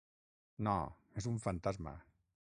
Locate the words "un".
1.33-1.37